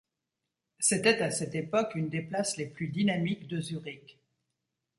C'était 0.79 1.21
à 1.21 1.29
cette 1.29 1.53
époque 1.53 1.93
une 1.93 2.09
des 2.09 2.23
places 2.23 2.57
les 2.57 2.65
plus 2.65 2.87
dynamiques 2.87 3.47
de 3.47 3.61
Zurich. 3.61 4.19